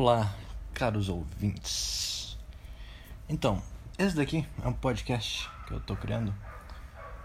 [0.00, 0.32] Olá,
[0.74, 2.38] caros ouvintes.
[3.28, 3.60] Então,
[3.98, 6.32] esse daqui é um podcast que eu tô criando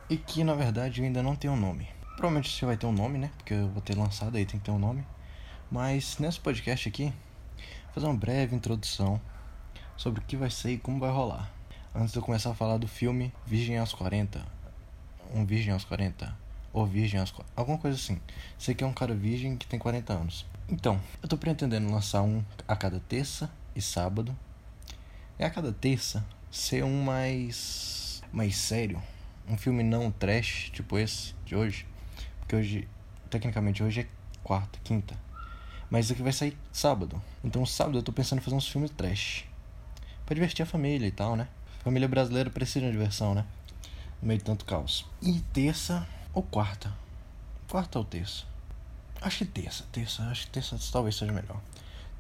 [0.10, 1.88] e que na verdade ainda não tem um nome.
[2.16, 3.30] Provavelmente você vai ter um nome, né?
[3.38, 5.06] Porque eu vou ter lançado aí tem que ter um nome.
[5.72, 7.14] Mas nesse podcast aqui,
[7.84, 9.22] vou fazer uma breve introdução
[9.96, 11.52] sobre o que vai ser e como vai rolar.
[11.94, 14.44] Antes de eu começar a falar do filme Virgem aos 40,
[15.32, 16.36] um virgem aos 40,
[16.74, 18.20] ou virgem aos 40, alguma coisa assim.
[18.58, 20.44] Sei que é um cara virgem que tem 40 anos.
[20.70, 24.36] Então, eu tô pretendendo lançar um a cada terça e sábado.
[25.38, 29.02] E a cada terça ser um mais mais sério,
[29.48, 31.86] um filme não trash, tipo esse de hoje,
[32.40, 32.88] porque hoje
[33.30, 34.08] tecnicamente hoje é
[34.44, 35.16] quarta, quinta.
[35.90, 37.22] Mas aqui vai sair sábado.
[37.44, 39.46] Então sábado eu tô pensando em fazer uns filmes trash.
[40.26, 41.48] Pra divertir a família e tal, né?
[41.84, 43.46] Família brasileira precisa de diversão, né?
[44.22, 45.06] No meio de tanto caos.
[45.22, 46.92] E terça ou quarta?
[47.70, 48.53] Quarta ou terça?
[49.24, 51.58] Acho que terça, terça, acho que terça talvez seja melhor.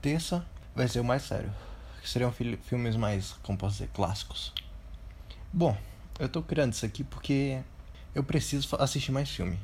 [0.01, 1.53] Terça vai ser o mais sério.
[2.01, 4.53] Que seriam filmes mais, como posso dizer, clássicos.
[5.51, 5.77] Bom,
[6.17, 7.61] eu tô criando isso aqui porque
[8.15, 9.59] eu preciso assistir mais filme.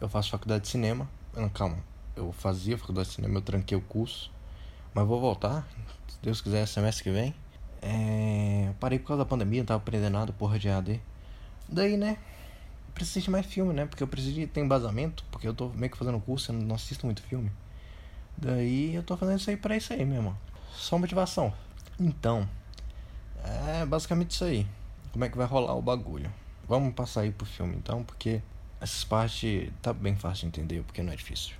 [0.00, 1.06] Eu faço faculdade de cinema.
[1.34, 1.76] Não, calma.
[2.16, 4.32] Eu fazia faculdade de cinema, eu tranquei o curso.
[4.94, 5.68] Mas vou voltar,
[6.08, 7.34] se Deus quiser, semestre que vem.
[7.82, 8.72] É...
[8.80, 11.02] Parei por causa da pandemia, não tava aprendendo nada, porra de AD.
[11.68, 12.16] Daí, né?
[12.96, 13.84] Preciso assistir mais filme, né?
[13.84, 17.04] Porque eu preciso ter embasamento, porque eu tô meio que fazendo curso, eu não assisto
[17.04, 17.52] muito filme.
[18.36, 20.36] Daí eu tô fazendo isso aí pra isso aí mesmo.
[20.72, 21.52] Só motivação.
[22.00, 22.48] Então,
[23.44, 24.66] é basicamente isso aí.
[25.12, 26.32] Como é que vai rolar o bagulho?
[26.66, 28.42] Vamos passar aí pro filme então, porque
[28.80, 31.54] essas partes tá bem fácil de entender, porque não é difícil.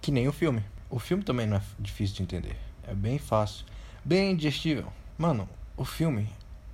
[0.00, 0.64] Que nem o filme.
[0.88, 2.56] O filme também não é difícil de entender.
[2.86, 3.66] É bem fácil.
[4.04, 4.92] Bem digestível.
[5.18, 6.28] Mano, o filme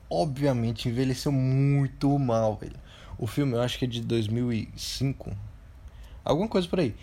[0.08, 2.83] obviamente envelheceu muito mal, velho.
[3.18, 5.36] O filme eu acho que é de 2005.
[6.24, 6.94] Alguma coisa por aí.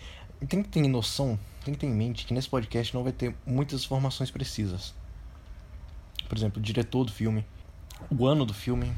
[0.48, 3.34] Tem que ter noção, tem que ter em mente que nesse podcast não vai ter
[3.46, 4.94] muitas informações precisas.
[6.28, 7.44] Por exemplo, o diretor do filme,
[8.10, 8.92] o ano do filme.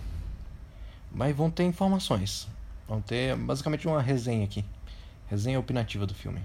[1.12, 2.48] Mas vão ter informações.
[2.88, 4.64] Vão ter basicamente uma resenha aqui.
[5.28, 6.40] Resenha opinativa do filme.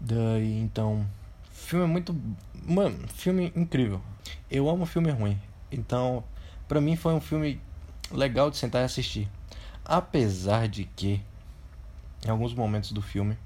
[0.00, 1.06] Daí então.
[1.50, 2.14] Filme é muito.
[2.62, 4.00] Mano, filme incrível.
[4.50, 5.40] Eu amo filme ruim.
[5.70, 6.22] Então,
[6.68, 7.60] pra mim foi um filme
[8.10, 9.28] legal de sentar e assistir.
[9.88, 11.22] Apesar de que,
[12.26, 13.38] em alguns momentos do filme,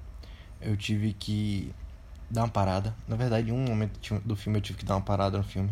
[0.58, 1.70] eu tive que
[2.30, 2.96] dar uma parada.
[3.06, 5.70] Na verdade, em um momento do filme eu tive que dar uma parada no filme,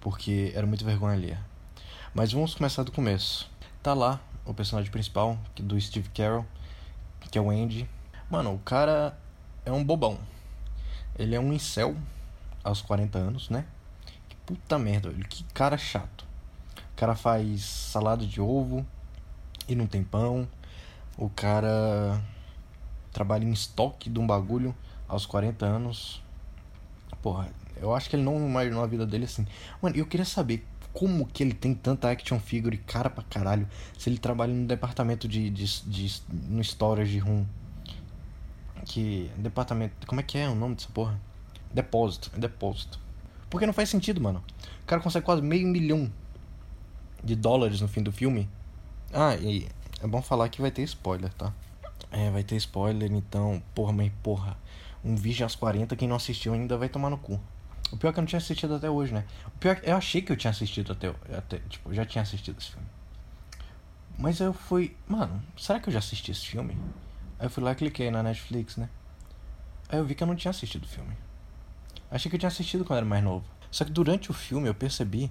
[0.00, 1.36] porque era muito vergonha ali.
[2.14, 3.50] Mas vamos começar do começo.
[3.82, 6.46] Tá lá o personagem principal, do Steve Carell,
[7.30, 7.86] que é o Andy.
[8.30, 9.14] Mano, o cara
[9.66, 10.18] é um bobão.
[11.18, 11.94] Ele é um incel
[12.64, 13.66] aos 40 anos, né?
[14.26, 16.24] Que puta merda, que cara chato.
[16.94, 18.86] O cara faz salada de ovo,
[19.68, 20.48] e não tem pão.
[21.16, 22.20] O cara
[23.12, 24.74] trabalha em estoque de um bagulho
[25.06, 26.22] aos 40 anos.
[27.22, 27.48] Porra,
[27.80, 29.46] eu acho que ele não imaginou a vida dele assim.
[29.82, 34.08] Mano, eu queria saber como que ele tem tanta action figure cara pra caralho se
[34.08, 37.44] ele trabalha no departamento de, de, de no storage room
[38.84, 41.20] que departamento como é que é o nome dessa porra
[41.72, 42.98] depósito é depósito
[43.50, 44.42] porque não faz sentido mano
[44.82, 46.10] o cara consegue quase meio milhão
[47.22, 48.48] de dólares no fim do filme
[49.12, 49.68] ah, e
[50.02, 51.52] é bom falar que vai ter spoiler, tá?
[52.10, 54.56] É, vai ter spoiler, então, porra, mas porra,
[55.04, 57.40] um vídeo às 40, quem não assistiu ainda vai tomar no cu.
[57.90, 59.24] O pior é que eu não tinha assistido até hoje, né?
[59.46, 62.22] O pior é que eu achei que eu tinha assistido até, até tipo, já tinha
[62.22, 62.86] assistido esse filme.
[64.18, 66.76] Mas eu fui, mano, será que eu já assisti esse filme?
[67.38, 68.88] Aí eu fui lá e cliquei na Netflix, né?
[69.88, 71.16] Aí eu vi que eu não tinha assistido o filme.
[72.10, 73.44] Achei que eu tinha assistido quando era mais novo.
[73.70, 75.30] Só que durante o filme eu percebi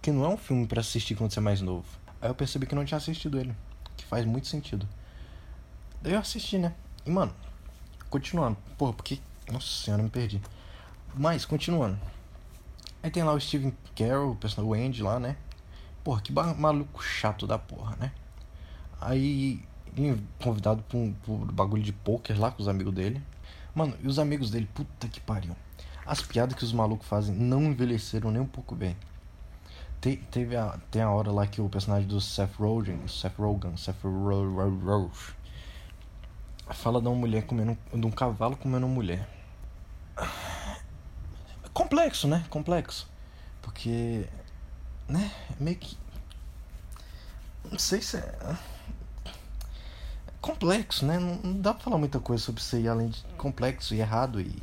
[0.00, 1.86] que não é um filme para assistir quando você é mais novo.
[2.20, 3.54] Aí eu percebi que não tinha assistido ele.
[3.96, 4.88] Que faz muito sentido.
[6.02, 6.74] Daí eu assisti, né?
[7.04, 7.34] E mano,
[8.10, 8.56] continuando.
[8.76, 9.18] Porra, porque.
[9.50, 10.40] Nossa senhora, me perdi.
[11.14, 11.98] Mas, continuando.
[13.02, 15.36] Aí tem lá o Steven Carroll, o Andy lá, né?
[16.04, 18.12] Porra, que maluco chato da porra, né?
[19.00, 19.62] Aí,
[20.42, 23.22] convidado pra um, pra um bagulho de poker lá com os amigos dele.
[23.74, 25.54] Mano, e os amigos dele, puta que pariu.
[26.04, 28.96] As piadas que os malucos fazem não envelheceram nem um pouco bem.
[30.00, 33.76] Te, teve a, tem a hora lá que o personagem do Seth Rogen, Seth Rogen,
[33.76, 35.10] Seth Rogen,
[36.70, 39.28] fala de uma mulher comendo, de um cavalo comendo uma mulher.
[41.74, 42.44] Complexo, né?
[42.48, 43.08] Complexo.
[43.60, 44.28] Porque,
[45.08, 45.32] né?
[45.58, 45.98] Meio que.
[47.70, 48.56] Não sei se é.
[50.40, 51.18] complexo, né?
[51.18, 54.40] Não, não dá pra falar muita coisa sobre isso aí, além de complexo e errado
[54.40, 54.56] e.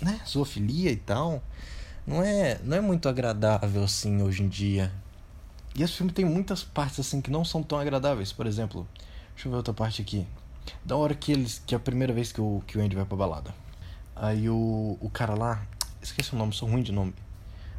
[0.00, 0.20] né?
[0.26, 1.42] Zoofilia e tal
[2.06, 4.92] não é, não é muito agradável assim hoje em dia.
[5.74, 8.32] E esse filme tem muitas partes assim que não são tão agradáveis.
[8.32, 8.86] Por exemplo,
[9.34, 10.26] deixa eu ver outra parte aqui.
[10.84, 11.62] Da hora que eles.
[11.66, 13.54] que é a primeira vez que o, que o Andy vai pra balada.
[14.14, 15.66] Aí o, o cara lá,
[16.02, 17.14] esqueci o nome, sou ruim de nome.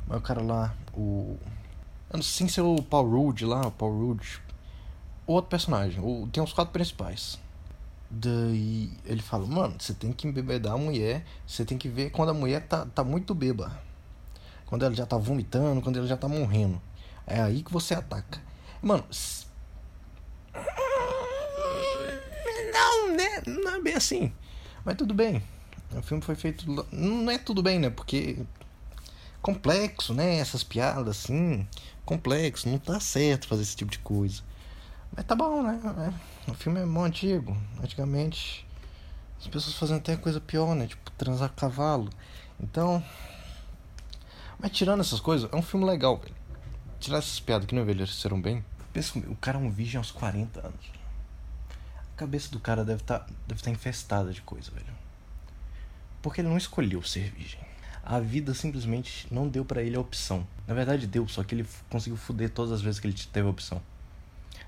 [0.07, 1.37] Mas o cara lá, o.
[2.09, 4.23] Eu não sei se é o Paul Rudd lá, o Paul Rudd.
[5.25, 7.39] Outro personagem, o, tem os quatro principais.
[8.09, 12.29] Daí ele fala, mano, você tem que embebedar a mulher, você tem que ver quando
[12.29, 13.71] a mulher tá, tá muito beba.
[14.73, 16.81] Quando ela já tá vomitando, quando ela já tá morrendo.
[17.27, 18.41] É aí que você ataca.
[18.81, 19.05] Mano.
[22.73, 23.43] Não, né?
[23.45, 24.33] Não é bem assim.
[24.83, 25.43] Mas tudo bem.
[25.95, 26.65] O filme foi feito.
[26.91, 27.91] Não é tudo bem, né?
[27.91, 28.43] Porque.
[29.43, 30.37] Complexo, né?
[30.37, 31.67] Essas piadas assim.
[32.03, 32.67] Complexo.
[32.67, 34.41] Não tá certo fazer esse tipo de coisa.
[35.15, 35.79] Mas tá bom, né?
[36.47, 37.55] É, o filme é bom antigo.
[37.79, 38.65] Antigamente.
[39.39, 40.87] As pessoas faziam até coisa pior, né?
[40.87, 42.09] Tipo, transar cavalo.
[42.59, 43.03] Então.
[44.63, 46.33] Mas tirando essas coisas, é um filme legal, velho.
[46.97, 48.63] Tirar essas piadas que não envelheceram bem.
[48.93, 50.85] Pensa o cara é um virgem aos 40 anos.
[52.13, 54.87] A cabeça do cara deve estar tá, deve tá infestada de coisa, velho.
[56.21, 57.59] Porque ele não escolheu ser virgem.
[58.05, 60.47] A vida simplesmente não deu para ele a opção.
[60.65, 63.51] Na verdade deu, só que ele conseguiu fuder todas as vezes que ele teve a
[63.51, 63.81] opção.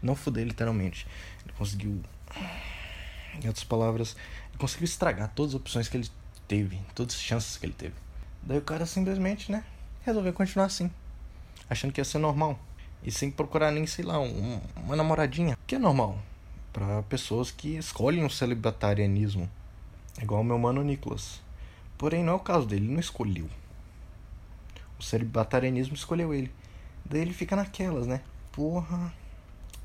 [0.01, 1.07] Não fuder literalmente.
[1.45, 2.03] Ele conseguiu.
[3.41, 4.17] Em outras palavras,
[4.49, 6.09] ele conseguiu estragar todas as opções que ele
[6.49, 7.95] teve, todas as chances que ele teve.
[8.43, 9.63] Daí o cara simplesmente, né,
[10.05, 10.89] resolveu continuar assim
[11.69, 12.59] achando que ia ser normal.
[13.03, 15.57] E sem procurar nem, sei lá, um, uma namoradinha.
[15.67, 16.17] Que é normal.
[16.73, 19.49] para pessoas que escolhem o celibatarianismo.
[20.21, 21.41] Igual o meu mano Nicolas.
[21.97, 23.49] Porém, não é o caso dele, ele não escolheu.
[24.99, 26.51] O celibatarianismo escolheu ele.
[27.05, 28.21] Daí ele fica naquelas, né?
[28.51, 29.13] Porra,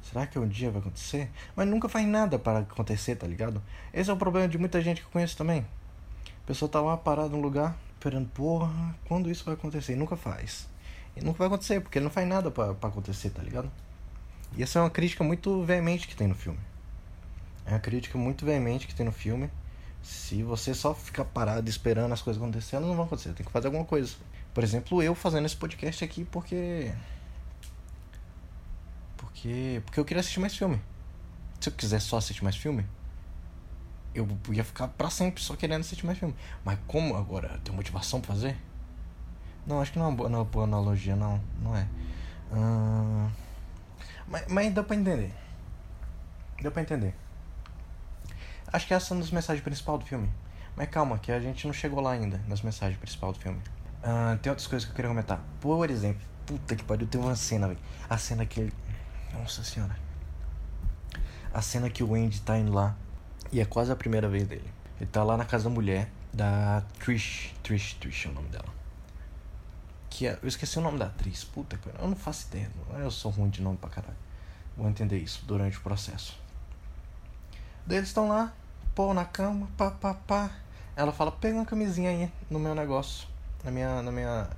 [0.03, 1.31] será que um dia vai acontecer?
[1.55, 3.63] Mas nunca faz nada para acontecer, tá ligado?
[3.93, 5.67] Esse é o problema de muita gente que eu conheço também.
[6.43, 9.93] A pessoa tá lá parada no lugar, esperando, porra, quando isso vai acontecer?
[9.93, 10.67] E nunca faz.
[11.14, 13.70] E nunca vai acontecer, porque ele não faz nada para acontecer, tá ligado?
[14.56, 16.58] E essa é uma crítica muito veemente que tem no filme.
[17.67, 19.50] É uma crítica muito veemente que tem no filme.
[20.02, 23.35] Se você só ficar parado esperando as coisas acontecerem, elas não vão acontecer.
[23.35, 24.14] Tem que fazer alguma coisa.
[24.55, 26.93] Por exemplo, eu fazendo esse podcast aqui porque.
[29.19, 29.82] Porque.
[29.85, 30.81] Porque eu queria assistir mais filme.
[31.61, 32.87] Se eu quisesse só assistir mais filme,
[34.15, 36.35] eu ia ficar pra sempre só querendo assistir mais filme.
[36.65, 38.57] Mas como agora eu tenho motivação pra fazer?
[39.67, 41.41] Não, acho que não é uma boa, não é uma boa analogia, não.
[41.62, 41.87] Não é.
[42.53, 43.31] Uh...
[44.27, 45.33] Mas, mas dá pra entender.
[46.61, 47.15] Deu pra entender.
[48.73, 50.31] Acho que essa é uma das mensagens principais do filme.
[50.77, 53.59] Mas calma, que a gente não chegou lá ainda, nas mensagens principais do filme.
[54.03, 55.41] Uh, tem outras coisas que eu queria comentar.
[55.61, 57.81] Por exemplo, puta que pariu, tem uma cena, velho.
[58.09, 58.73] A cena que ele.
[59.33, 59.97] Nossa senhora.
[61.53, 62.97] A cena que o Andy tá indo lá.
[63.52, 64.70] E é quase a primeira vez dele.
[65.00, 67.55] Ele tá lá na casa da mulher, da Trish.
[67.62, 68.81] Trish, Trish é o nome dela
[70.20, 71.44] que é, eu esqueci o nome da atriz.
[71.44, 72.70] Puta que eu não faço ideia.
[72.99, 74.17] Eu sou ruim de nome pra caralho.
[74.76, 76.38] Vou entender isso durante o processo.
[77.87, 78.52] Daí eles estão lá,
[78.94, 80.50] pô, na cama, pá, pá, pá.
[80.94, 83.26] Ela fala, pega uma camisinha aí no meu negócio.
[83.64, 84.02] Na minha.
[84.02, 84.50] Na minha.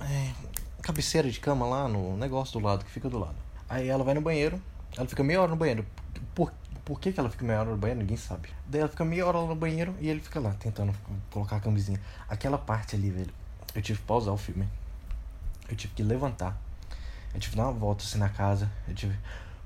[0.00, 0.32] É,
[0.80, 3.36] cabeceira de cama lá no negócio do lado, que fica do lado.
[3.68, 4.62] Aí ela vai no banheiro,
[4.96, 5.84] ela fica meia hora no banheiro.
[6.34, 6.52] Por,
[6.84, 8.00] por que, que ela fica meia hora no banheiro?
[8.00, 8.48] Ninguém sabe.
[8.66, 10.94] Daí ela fica meia hora no banheiro e ele fica lá tentando
[11.30, 12.00] colocar a camisinha.
[12.28, 13.32] Aquela parte ali, velho.
[13.74, 14.68] Eu tive que pausar o filme.
[15.68, 16.56] Eu tive que levantar.
[17.32, 18.70] Eu tive que dar uma volta assim na casa.
[18.88, 19.18] Eu tive.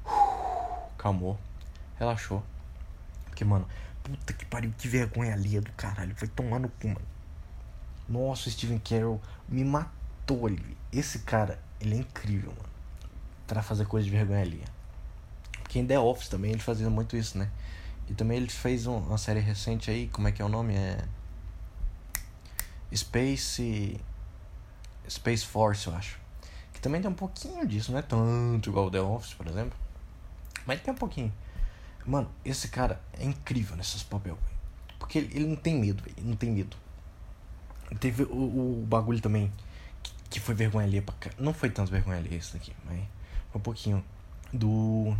[0.99, 1.39] Calmou.
[1.99, 2.43] Relaxou.
[3.27, 3.67] Porque, mano,
[4.03, 6.15] puta que pariu, que vergonha ali do caralho.
[6.15, 7.07] Foi tomar no cu, mano.
[8.09, 10.77] Nossa, o Steven Carroll me matou ali.
[10.93, 12.69] Esse cara, ele é incrível, mano.
[13.47, 14.63] Pra fazer coisa de vergonha ali.
[15.75, 17.51] Porque em The Office também ele fazia muito isso, né?
[18.09, 20.73] E também ele fez um, uma série recente aí, como é que é o nome?
[20.73, 21.05] É.
[22.95, 24.01] Space.
[25.11, 26.17] Space Force, eu acho.
[26.73, 29.77] Que também tem um pouquinho disso, não é tanto igual The Office, por exemplo.
[30.65, 31.33] Mas tem um pouquinho.
[32.07, 34.37] Mano, esse cara é incrível nesses papéis,
[35.01, 36.17] Porque ele, ele, não tem medo, velho.
[36.21, 36.77] Não tem medo.
[37.99, 39.51] Teve o, o bagulho também.
[40.05, 41.31] Que, que foi vergonha ali pra cá.
[41.37, 43.01] Não foi tanto vergonha ali esse daqui, mas
[43.51, 44.05] foi um pouquinho.
[44.53, 45.17] Do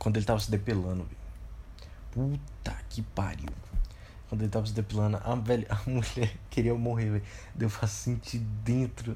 [0.00, 1.20] quando ele tava se depilando, velho.
[2.10, 3.50] Puta que pariu.
[4.28, 7.24] Quando ele tava se depilando, a, velha, a mulher queria morrer, velho.
[7.54, 9.14] Deu pra sentir dentro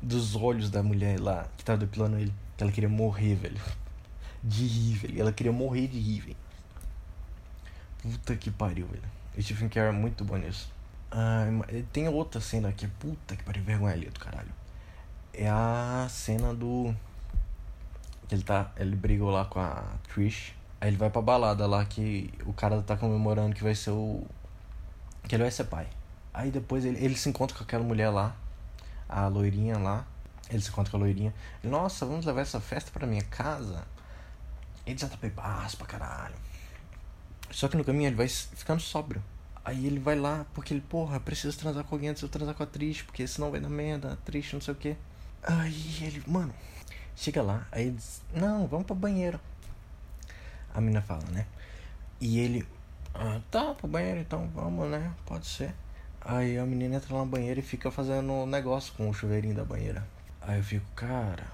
[0.00, 2.32] dos olhos da mulher lá que tava depilando ele.
[2.56, 3.60] Que ela queria morrer, velho.
[4.42, 5.20] De rir, velho.
[5.20, 6.36] Ela queria morrer de rir, velho.
[7.98, 9.04] Puta que pariu, velho.
[9.36, 10.72] O Stephen King é muito bom nisso.
[11.10, 11.44] Ah,
[11.92, 14.52] tem outra cena que é puta que pariu, vergonha ali do caralho.
[15.34, 16.94] É a cena do
[18.30, 18.72] ele tá.
[18.76, 20.54] Ele brigou lá com a Trish.
[20.80, 24.26] Aí ele vai pra balada lá que o cara tá comemorando que vai ser o.
[25.28, 25.86] Que ele vai ser pai.
[26.34, 28.34] Aí depois ele, ele se encontra com aquela mulher lá,
[29.08, 30.06] a loirinha lá.
[30.50, 31.32] Ele se encontra com a loirinha.
[31.62, 33.86] Nossa, vamos levar essa festa pra minha casa.
[34.84, 36.34] Ele já tá bebaço pra caralho.
[37.50, 39.22] Só que no caminho ele vai ficando sóbrio.
[39.64, 42.54] Aí ele vai lá, porque ele, porra, precisa transar com alguém antes de eu transar
[42.54, 44.96] com a atriz, porque senão vai dar merda, triste, não sei o que.
[45.42, 46.52] Aí ele, mano,
[47.16, 49.40] chega lá, aí ele diz, não, vamos pro banheiro.
[50.74, 51.46] A mina fala, né?
[52.20, 52.66] E ele,
[53.14, 55.12] ah, tá, pro banheiro então, vamos, né?
[55.26, 55.74] Pode ser.
[56.20, 59.54] Aí a menina entra lá no banheiro e fica fazendo um negócio com o chuveirinho
[59.54, 60.06] da banheira.
[60.40, 61.44] Aí eu fico, cara.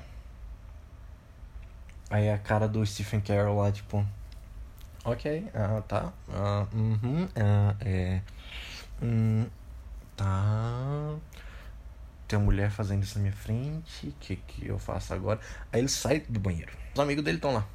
[2.11, 4.05] Aí a cara do Stephen Carroll lá, tipo.
[5.05, 6.13] Ok, ah, tá.
[6.31, 8.21] Ah, uhum, ah, é.
[9.03, 9.47] Hum,
[10.17, 11.17] tá.
[12.29, 14.09] Tem uma mulher fazendo isso na minha frente.
[14.09, 15.41] O que, que eu faço agora?
[15.73, 16.73] Aí ele sai do banheiro.
[16.93, 17.67] Os amigos dele estão lá.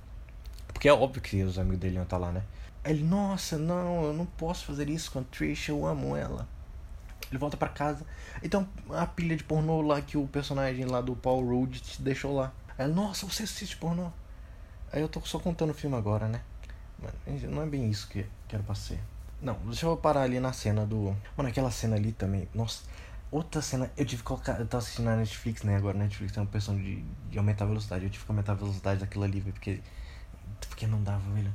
[0.72, 2.44] Porque é óbvio que os amigos dele iam estar tá lá, né?
[2.84, 6.48] Aí ele, nossa, não, eu não posso fazer isso com a Trish, eu amo ela.
[7.32, 8.06] Ele volta para casa.
[8.44, 12.36] Então, a pilha de pornô lá que o personagem lá do Paul Rudd te deixou
[12.36, 12.54] lá.
[12.78, 14.12] Aí, nossa, você assiste pornô?
[14.92, 16.42] Aí eu tô só contando o filme agora, né?
[17.50, 19.00] Não é bem isso que, que era pra ser.
[19.42, 21.16] Não, deixa eu parar ali na cena do.
[21.36, 22.48] Mano, aquela cena ali também.
[22.54, 22.84] Nossa,
[23.36, 23.92] outra cena.
[23.98, 24.60] Eu tive que colocar.
[24.60, 25.76] Eu tava assistindo na Netflix, né?
[25.76, 28.06] Agora Netflix tem uma opção de, de aumentar a velocidade.
[28.06, 29.42] Eu tive que aumentar a velocidade daquilo ali.
[29.42, 29.82] Porque.
[30.70, 31.54] Porque não dava, velho.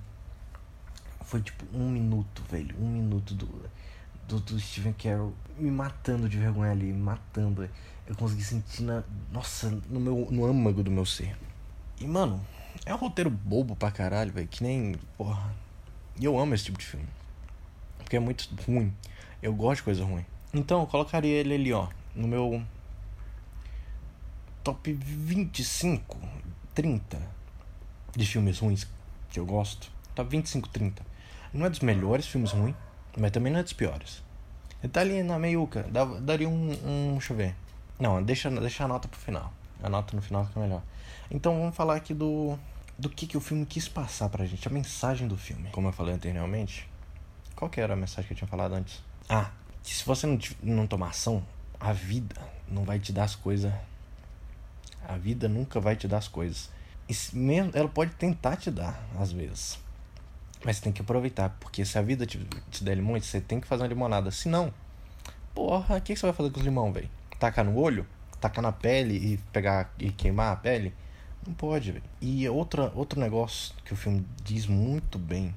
[1.23, 2.77] Foi tipo um minuto, velho.
[2.79, 3.49] Um minuto do
[4.29, 7.69] do, do Steven Carroll me matando de vergonha ali, me matando.
[8.07, 9.03] Eu consegui sentir na.
[9.33, 10.29] Nossa, no meu.
[10.31, 11.37] no âmago do meu ser.
[11.99, 12.45] E, mano,
[12.85, 14.47] é um roteiro bobo pra caralho, velho.
[14.47, 14.95] Que nem.
[15.17, 15.53] Porra.
[16.21, 17.07] E eu amo esse tipo de filme.
[17.99, 18.93] Porque é muito ruim.
[19.43, 20.25] Eu gosto de coisa ruim.
[20.53, 21.89] Então, eu colocaria ele ali, ó.
[22.15, 22.63] No meu.
[24.65, 26.19] Top 25,
[26.75, 27.19] 30
[28.15, 28.87] de filmes ruins
[29.31, 29.91] que eu gosto.
[30.15, 31.03] Top 25, 30.
[31.53, 32.75] Não é dos melhores filmes ruins
[33.19, 34.23] mas também não é dos piores.
[34.83, 35.85] Ele tá ali na meiuca.
[35.91, 37.13] Dá, daria um, um.
[37.13, 37.55] Deixa eu ver.
[37.99, 39.53] Não, deixa, deixa a nota pro final.
[39.83, 40.83] A nota no final fica melhor.
[41.31, 42.59] Então vamos falar aqui do.
[42.97, 44.67] Do que, que o filme quis passar pra gente.
[44.67, 45.69] A mensagem do filme.
[45.71, 46.89] Como eu falei anteriormente.
[47.55, 49.03] Qual que era a mensagem que eu tinha falado antes?
[49.29, 49.51] Ah,
[49.83, 51.45] que se você não, não tomar ação,
[51.81, 52.37] a vida
[52.69, 53.73] não vai te dar as coisas.
[55.07, 56.71] A vida nunca vai te dar as coisas.
[57.09, 59.79] E mesmo, ela pode tentar te dar, às vezes.
[60.65, 62.39] Mas você tem que aproveitar, porque se a vida te,
[62.71, 64.31] te der limões, você tem que fazer uma limonada.
[64.31, 64.73] Se não,
[65.55, 67.09] porra, o que, que você vai fazer com os limão, velho?
[67.39, 68.07] Tacar no olho?
[68.41, 70.95] Tacar na pele e pegar e queimar a pele?
[71.47, 72.05] Não pode, velho.
[72.21, 75.55] E outra, outro negócio que o filme diz muito bem.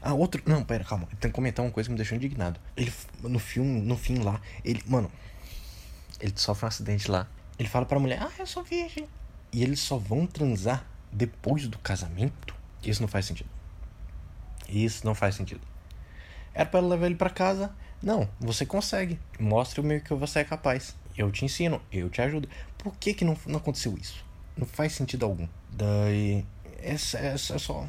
[0.00, 0.42] Ah, outro.
[0.46, 1.06] Não, pera, calma.
[1.20, 2.60] Tem que comentar uma coisa que me deixou indignado.
[2.76, 4.82] Ele, no filme, no fim lá, ele.
[4.86, 5.10] Mano,
[6.20, 7.26] ele sofre um acidente lá.
[7.58, 9.08] Ele fala pra mulher: Ah, eu sou virgem.
[9.52, 12.54] E eles só vão transar depois do casamento?
[12.82, 13.50] Isso não faz sentido.
[14.68, 15.60] Isso não faz sentido.
[16.54, 17.74] Era para levar ele para casa?
[18.02, 19.18] Não, você consegue.
[19.38, 20.96] Mostre o meio que você é capaz.
[21.16, 22.48] Eu te ensino, eu te ajudo.
[22.78, 24.24] Por que que não, não aconteceu isso?
[24.56, 25.46] Não faz sentido algum.
[25.70, 26.44] Daí,
[26.82, 27.86] essa é só.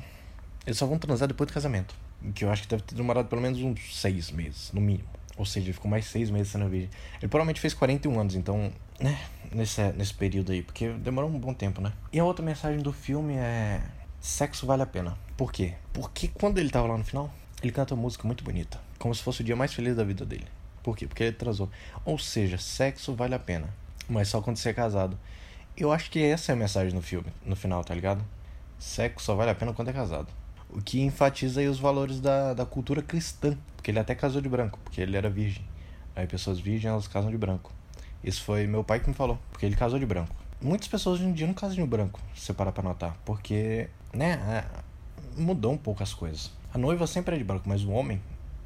[0.66, 1.96] Eles só vão transar depois do casamento.
[2.34, 5.10] Que eu acho que deve ter demorado pelo menos uns seis meses, no mínimo.
[5.36, 6.90] Ou seja, ele ficou mais seis meses sendo virgem.
[7.20, 9.20] Ele provavelmente fez 41 anos, então, né?
[9.52, 11.92] Nesse, nesse período aí, porque demorou um bom tempo, né?
[12.12, 13.82] E a outra mensagem do filme é
[14.22, 15.18] sexo vale a pena.
[15.36, 15.74] Por quê?
[15.92, 18.80] Porque quando ele tava lá no final, ele canta uma música muito bonita.
[19.00, 20.48] Como se fosse o dia mais feliz da vida dele.
[20.82, 21.08] Por quê?
[21.08, 21.70] Porque ele atrasou.
[22.06, 23.74] Ou seja, sexo vale a pena.
[24.08, 25.18] Mas só quando você é casado.
[25.76, 28.24] Eu acho que essa é a mensagem no filme, no final, tá ligado?
[28.78, 30.28] Sexo só vale a pena quando é casado.
[30.76, 33.56] O que enfatiza aí os valores da, da cultura cristã.
[33.76, 35.64] Porque ele até casou de branco, porque ele era virgem.
[36.16, 37.72] Aí pessoas virgens, elas casam de branco.
[38.24, 40.34] Isso foi meu pai que me falou, porque ele casou de branco.
[40.62, 43.16] Muitas pessoas hoje em dia não casam de branco, se você parar pra notar.
[43.24, 44.66] Porque, né,
[45.36, 46.52] mudou um pouco as coisas.
[46.74, 48.22] A noiva sempre é de branco, mas o homem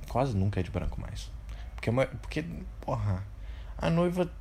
[0.07, 1.29] quase nunca é de branco mais.
[1.75, 2.45] Porque, porque
[2.79, 3.23] porra,
[3.77, 4.31] a noiva.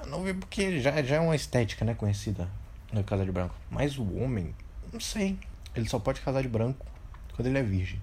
[0.00, 2.48] A noiva, porque já, já é uma estética, né, conhecida
[2.92, 3.54] no casar de branco.
[3.68, 4.54] Mas o homem,
[4.92, 5.38] não sei.
[5.74, 6.86] Ele só pode casar de branco
[7.40, 7.98] quando ele é virgem.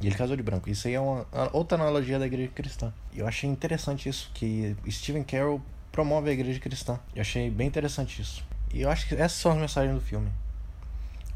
[0.00, 0.68] E ele casou de branco.
[0.68, 2.92] Isso aí é uma outra analogia da igreja cristã.
[3.12, 5.62] E eu achei interessante isso, que Stephen Carroll
[5.92, 6.98] promove a igreja cristã.
[7.14, 8.44] Eu achei bem interessante isso.
[8.72, 10.28] E eu acho que essas são as mensagens do filme.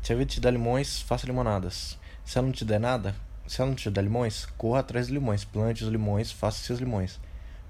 [0.03, 1.97] Se a vida te dá limões, faça limonadas.
[2.25, 3.15] Se ela não te der nada,
[3.47, 5.45] se ela não te der limões, corra atrás de limões.
[5.45, 7.21] Plante os limões, faça seus limões.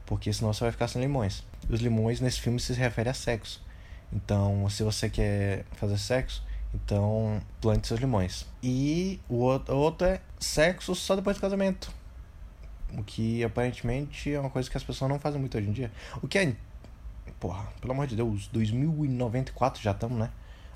[0.06, 1.44] Porque senão você vai ficar sem limões.
[1.68, 3.62] Os limões nesse filme se refere a sexo.
[4.10, 6.42] Então, se você quer fazer sexo,
[6.74, 8.46] então plante seus limões.
[8.62, 11.92] E o outro, é sexo só depois do casamento.
[12.96, 15.90] O que aparentemente é uma coisa que as pessoas não fazem muito hoje em dia.
[16.22, 16.54] O que é.
[17.38, 20.30] Porra, pelo amor de Deus, 2094 já estamos, né?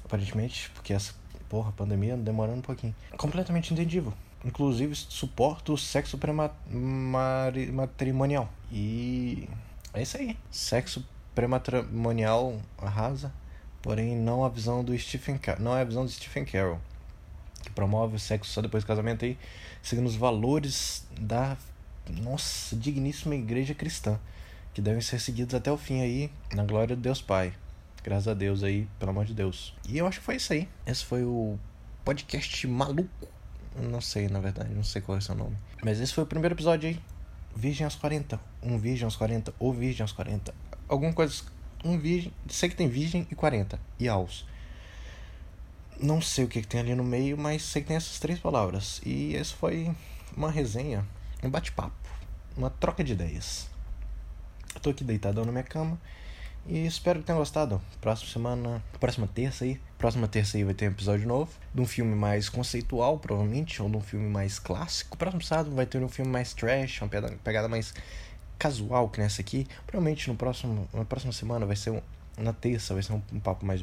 [0.04, 1.14] Aparentemente, porque essa
[1.48, 2.94] porra, pandemia demorando um pouquinho.
[3.16, 4.12] Completamente entendível.
[4.44, 8.48] Inclusive, suporto o sexo prematrimonial.
[8.70, 9.48] E
[9.94, 10.36] é isso aí.
[10.50, 13.32] Sexo prematrimonial arrasa,
[13.82, 16.80] porém não a visão do Stephen Car não é a visão do Stephen Carroll.
[17.62, 19.38] que promove o sexo só depois do casamento aí,
[19.82, 21.56] seguindo os valores da
[22.08, 24.18] nossa digníssima igreja cristã,
[24.74, 27.52] que devem ser seguidos até o fim aí, na glória de Deus Pai.
[28.02, 29.74] Graças a Deus aí, pelo amor de Deus.
[29.88, 30.68] E eu acho que foi isso aí.
[30.84, 31.56] Esse foi o
[32.04, 33.28] podcast maluco.
[33.76, 35.56] Não sei, na verdade, não sei qual é o seu nome.
[35.84, 37.00] Mas esse foi o primeiro episódio aí.
[37.54, 38.40] Virgem aos 40.
[38.62, 40.52] Um virgem aos 40 ou virgem aos 40.
[40.88, 41.44] Alguma coisa.
[41.84, 42.32] Um virgem.
[42.48, 43.78] Sei que tem virgem e 40.
[43.98, 44.46] E aos.
[46.00, 48.38] Não sei o que, que tem ali no meio, mas sei que tem essas três
[48.38, 49.00] palavras.
[49.04, 49.94] E esse foi
[50.36, 51.06] uma resenha,
[51.42, 51.94] um bate-papo,
[52.56, 53.68] uma troca de ideias.
[54.74, 55.98] Eu tô aqui deitado na minha cama
[56.66, 57.80] e espero que tenham gostado.
[58.00, 61.86] Próxima semana, próxima terça aí, próxima terça aí vai ter um episódio novo de um
[61.86, 65.16] filme mais conceitual, provavelmente, ou de um filme mais clássico.
[65.16, 67.92] Próximo sábado vai ter um filme mais trash, uma pegada mais
[68.62, 69.66] casual que nessa aqui.
[69.84, 72.00] Provavelmente no próximo, na próxima semana vai ser um,
[72.38, 73.82] na terça vai ser um, um papo mais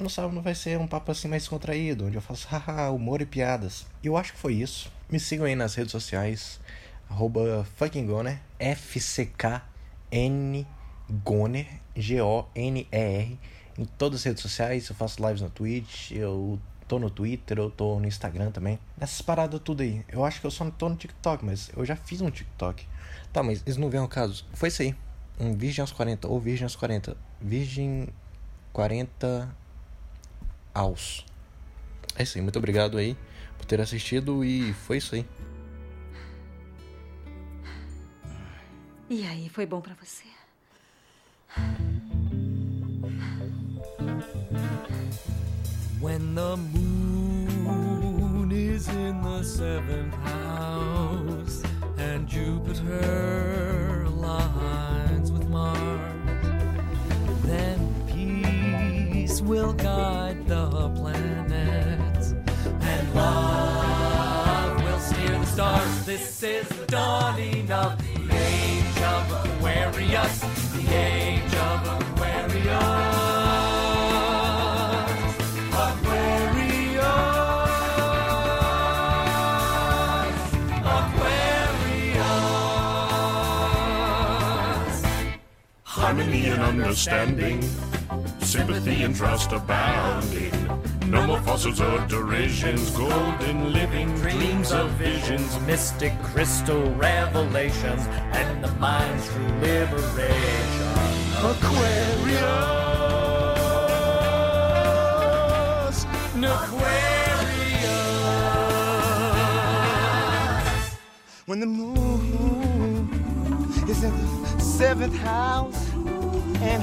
[0.00, 3.26] no sábado vai ser um papo assim mais contraído, onde eu faço haha, humor e
[3.26, 3.86] piadas.
[4.02, 4.90] Eu acho que foi isso.
[5.08, 6.58] Me sigam aí nas redes sociais,
[7.08, 9.62] arroba fuckinggoner, F-C-K
[10.10, 10.66] N
[11.22, 13.38] Goner, G-O-N-E-R,
[13.78, 14.88] em todas as redes sociais.
[14.88, 16.58] Eu faço lives no Twitch, eu
[16.92, 18.78] tô no Twitter, eu tô no Instagram também.
[18.98, 20.04] Nessas paradas tudo aí.
[20.10, 22.86] Eu acho que eu só não tô no TikTok, mas eu já fiz um TikTok.
[23.32, 24.44] Tá, mas isso não vem ao caso.
[24.52, 24.94] Foi isso aí.
[25.40, 27.16] Um Virgem aos 40, ou Virgem aos 40.
[27.40, 28.10] Virgem
[28.74, 29.56] 40
[30.74, 31.24] aos.
[32.14, 33.16] É isso aí, muito obrigado aí
[33.56, 35.26] por ter assistido e foi isso aí.
[39.08, 40.24] E aí, foi bom para você?
[46.02, 51.62] When the moon is in the seventh house
[51.96, 55.78] and Jupiter aligns with Mars,
[57.44, 62.34] then peace will guide the planets
[62.80, 66.04] and love will steer the stars.
[66.04, 70.42] This is the dawning of the age of Aquarius.
[86.72, 87.60] Understanding,
[88.40, 90.50] sympathy and trust abounding.
[91.10, 98.72] No more falsehoods or derisions, golden living dreams of visions, mystic crystal revelations, and the
[98.76, 100.88] mind's true liberation.
[101.50, 102.46] Aquarius,
[106.36, 107.02] Aquarius.
[111.44, 113.10] When the moon
[113.90, 115.91] is in the seventh house
[116.62, 116.82] and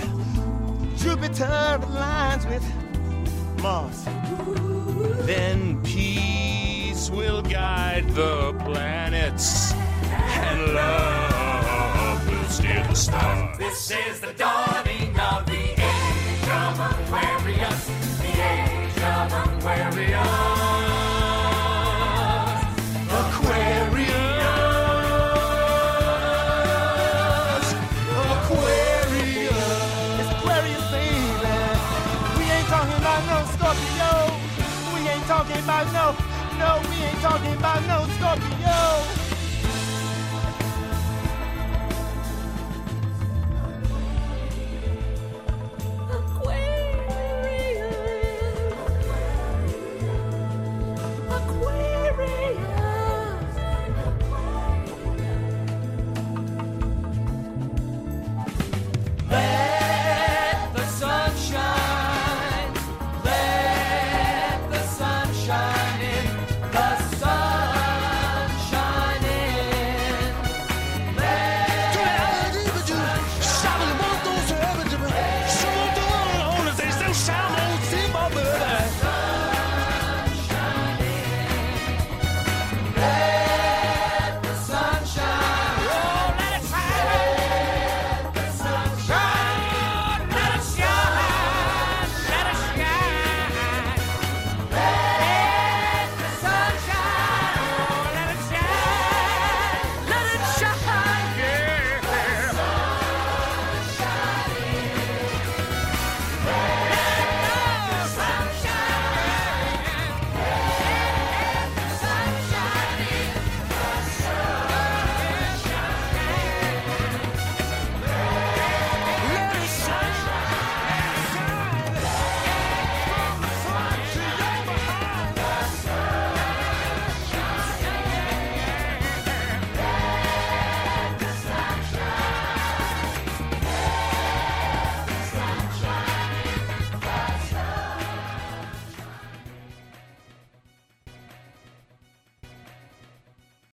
[0.98, 2.66] Jupiter aligns with
[3.62, 4.06] Mars.
[5.26, 9.74] Then peace will guide the planets,
[10.12, 13.58] and love will steer the stars.
[13.58, 17.86] This is the dawning of the age of Aquarius,
[18.20, 20.39] the age of Aquarius.
[30.92, 34.12] We ain't talking about no Scorpio.
[34.96, 36.16] We ain't talking about no,
[36.58, 39.29] no, we ain't talking about no Scorpio.